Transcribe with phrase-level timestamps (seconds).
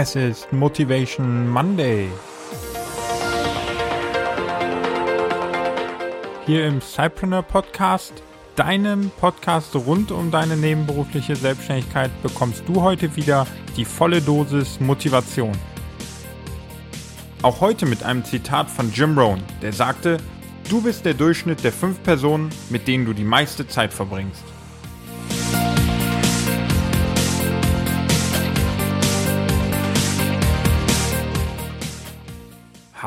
[0.00, 2.08] Es ist Motivation Monday.
[6.46, 8.12] Hier im Cypreneur Podcast,
[8.54, 13.44] deinem Podcast rund um deine nebenberufliche Selbstständigkeit, bekommst du heute wieder
[13.76, 15.50] die volle Dosis Motivation.
[17.42, 20.18] Auch heute mit einem Zitat von Jim Rohn, der sagte,
[20.70, 24.44] du bist der Durchschnitt der fünf Personen, mit denen du die meiste Zeit verbringst.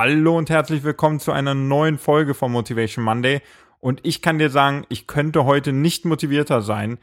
[0.04, 3.40] Hallo und herzlich willkommen zu einer neuen Folge von Motivation Monday.
[3.80, 6.98] Und ich kann dir sagen, ich könnte heute nicht motivierter sein.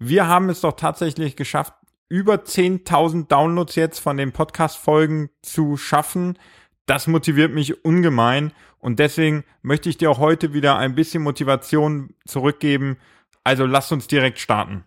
[0.00, 1.74] Wir haben es doch tatsächlich geschafft,
[2.08, 6.40] über 10.000 Downloads jetzt von den Podcast-Folgen zu schaffen.
[6.86, 12.14] Das motiviert mich ungemein und deswegen möchte ich dir auch heute wieder ein bisschen Motivation
[12.26, 12.96] zurückgeben.
[13.44, 14.82] Also lass uns direkt starten.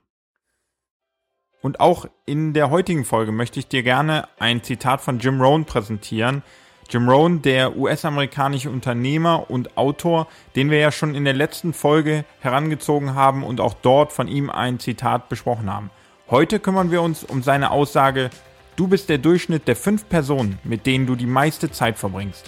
[1.61, 5.63] Und auch in der heutigen Folge möchte ich dir gerne ein Zitat von Jim Rohn
[5.63, 6.43] präsentieren,
[6.89, 12.25] Jim Rohn, der US-amerikanische Unternehmer und Autor, den wir ja schon in der letzten Folge
[12.41, 15.89] herangezogen haben und auch dort von ihm ein Zitat besprochen haben.
[16.29, 18.29] Heute kümmern wir uns um seine Aussage,
[18.75, 22.45] du bist der Durchschnitt der fünf Personen, mit denen du die meiste Zeit verbringst.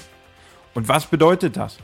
[0.73, 1.77] Und was bedeutet das?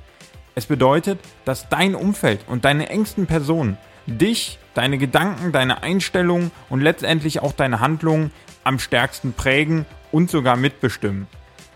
[0.54, 6.82] Es bedeutet, dass dein Umfeld und deine engsten Personen dich, deine Gedanken, deine Einstellungen und
[6.82, 8.32] letztendlich auch deine Handlungen
[8.64, 11.28] am stärksten prägen und sogar mitbestimmen.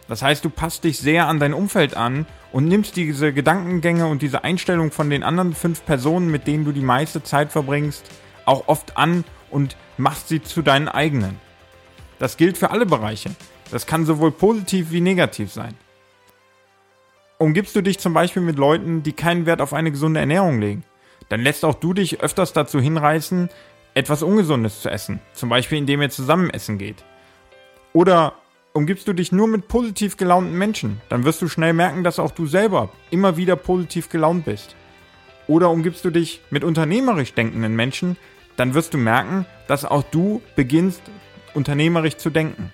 [0.07, 4.21] Das heißt, du passt dich sehr an dein Umfeld an und nimmst diese Gedankengänge und
[4.21, 8.05] diese Einstellung von den anderen fünf Personen, mit denen du die meiste Zeit verbringst,
[8.45, 11.39] auch oft an und machst sie zu deinen eigenen.
[12.19, 13.31] Das gilt für alle Bereiche.
[13.71, 15.73] Das kann sowohl positiv wie negativ sein.
[17.37, 20.83] Umgibst du dich zum Beispiel mit Leuten, die keinen Wert auf eine gesunde Ernährung legen,
[21.29, 23.49] dann lässt auch du dich öfters dazu hinreißen,
[23.95, 27.03] etwas Ungesundes zu essen, zum Beispiel indem ihr zusammen essen geht.
[27.93, 28.33] Oder
[28.75, 32.31] Umgibst du dich nur mit positiv gelaunten Menschen, dann wirst du schnell merken, dass auch
[32.31, 34.75] du selber immer wieder positiv gelaunt bist.
[35.47, 38.17] Oder umgibst du dich mit unternehmerisch denkenden Menschen,
[38.57, 41.01] dann wirst du merken, dass auch du beginnst,
[41.53, 42.73] unternehmerisch zu denken.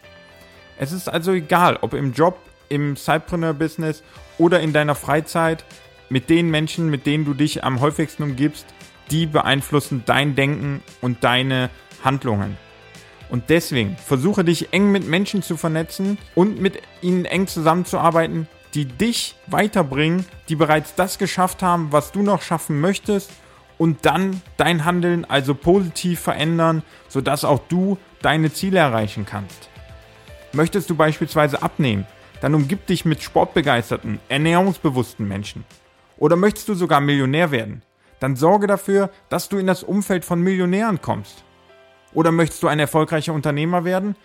[0.79, 4.01] Es ist also egal, ob im Job, im Sidepreneur-Business
[4.39, 5.65] oder in deiner Freizeit,
[6.09, 8.65] mit den Menschen, mit denen du dich am häufigsten umgibst,
[9.11, 11.69] die beeinflussen dein Denken und deine
[12.03, 12.57] Handlungen.
[13.31, 18.85] Und deswegen versuche dich eng mit Menschen zu vernetzen und mit ihnen eng zusammenzuarbeiten, die
[18.85, 23.31] dich weiterbringen, die bereits das geschafft haben, was du noch schaffen möchtest
[23.77, 29.69] und dann dein Handeln also positiv verändern, sodass auch du deine Ziele erreichen kannst.
[30.51, 32.05] Möchtest du beispielsweise abnehmen,
[32.41, 35.63] dann umgib dich mit sportbegeisterten, ernährungsbewussten Menschen.
[36.17, 37.81] Oder möchtest du sogar Millionär werden,
[38.19, 41.45] dann sorge dafür, dass du in das Umfeld von Millionären kommst.
[42.13, 44.15] Oder möchtest du ein erfolgreicher Unternehmer werden?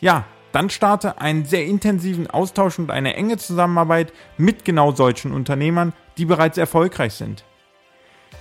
[0.00, 5.92] Ja, dann starte einen sehr intensiven Austausch und eine enge Zusammenarbeit mit genau solchen Unternehmern,
[6.18, 7.44] die bereits erfolgreich sind.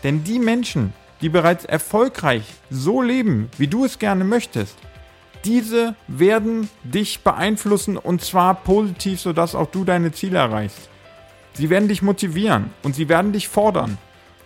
[0.04, 4.78] Denn die Menschen, die bereits erfolgreich so leben, wie du es gerne möchtest,
[5.46, 10.90] diese werden dich beeinflussen und zwar positiv, sodass auch du deine Ziele erreichst.
[11.54, 13.98] Sie werden dich motivieren und sie werden dich fordern.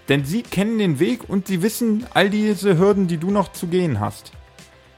[0.10, 3.68] Denn sie kennen den Weg und sie wissen all diese Hürden, die du noch zu
[3.68, 4.32] gehen hast.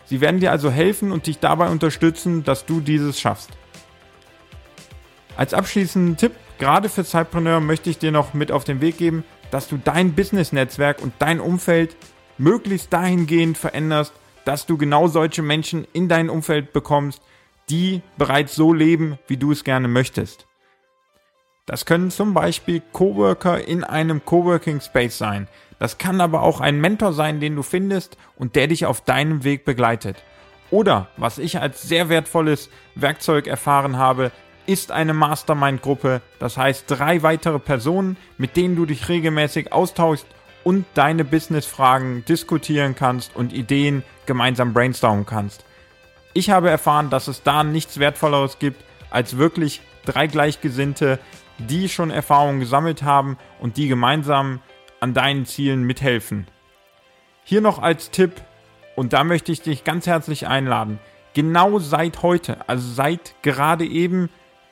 [0.06, 3.52] Sie werden dir also helfen und dich dabei unterstützen, dass du dieses schaffst.
[5.36, 9.24] Als abschließenden Tipp, gerade für Zeitpreneur, möchte ich dir noch mit auf den Weg geben,
[9.52, 11.96] dass du dein Business-Netzwerk und dein Umfeld
[12.38, 14.14] möglichst dahingehend veränderst,
[14.46, 17.22] dass du genau solche Menschen in dein Umfeld bekommst,
[17.70, 20.47] die bereits so leben, wie du es gerne möchtest.
[21.68, 25.50] Das können zum Beispiel Coworker in einem Coworking Space sein.
[25.80, 29.44] Das kann aber auch ein Mentor sein, den du findest und der dich auf deinem
[29.44, 30.24] Weg begleitet.
[30.72, 34.32] Oder, was ich als sehr wertvolles Werkzeug erfahren habe,
[34.66, 40.26] ist eine Mastermind-Gruppe, das heißt drei weitere Personen, mit denen du dich regelmäßig austauschst
[40.64, 45.66] und deine Business-Fragen diskutieren kannst und Ideen gemeinsam brainstormen kannst.
[46.34, 51.20] Ich habe erfahren, dass es da nichts Wertvolleres gibt, als wirklich drei Gleichgesinnte,
[51.58, 54.60] die schon Erfahrungen gesammelt haben und die gemeinsam
[55.00, 56.48] an deinen Zielen mithelfen.
[57.44, 58.34] Hier noch als Tipp,
[58.96, 61.00] und da möchte ich dich ganz herzlich einladen,
[61.34, 64.30] genau seit heute, also seit gerade eben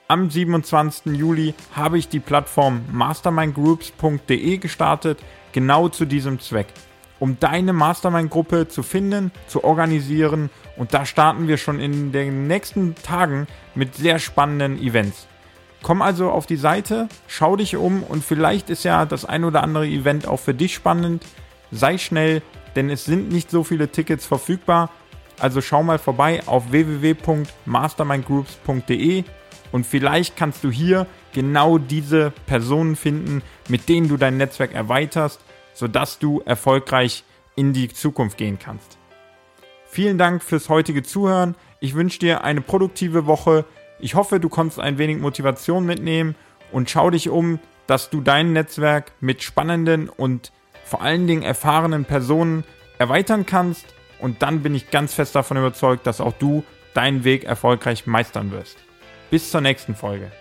[0.08, 1.16] am 27.
[1.16, 5.20] Juli, habe ich die Plattform mastermindgroups.de gestartet,
[5.52, 6.68] genau zu diesem Zweck,
[7.20, 12.96] um deine Mastermind-Gruppe zu finden, zu organisieren und da starten wir schon in den nächsten
[12.96, 15.28] Tagen mit sehr spannenden Events.
[15.81, 19.63] Komm also auf die Seite, schau dich um und vielleicht ist ja das ein oder
[19.63, 21.24] andere Event auch für dich spannend.
[21.72, 22.42] Sei schnell,
[22.75, 24.89] denn es sind nicht so viele Tickets verfügbar
[25.39, 29.24] Also schau mal vorbei auf www.mastermindgroups.de
[29.72, 35.42] und vielleicht kannst du hier genau diese Personen finden, mit denen du dein Netzwerk erweiterst,
[35.74, 37.25] sodass du erfolgreich
[37.56, 38.98] in die Zukunft gehen kannst.
[39.88, 41.56] Vielen Dank fürs heutige Zuhören.
[41.81, 43.66] Ich wünsche dir eine produktive Woche.
[44.00, 46.36] Ich hoffe, du konntest ein wenig Motivation mitnehmen
[46.71, 50.51] und schau dich um, dass du dein Netzwerk mit spannenden und
[50.83, 52.63] vor allen Dingen erfahrenen Personen
[52.97, 53.86] erweitern kannst.
[54.19, 56.63] Und dann bin ich ganz fest davon überzeugt, dass auch du
[56.94, 58.77] deinen Weg erfolgreich meistern wirst.
[59.30, 60.31] Bis zur nächsten Folge.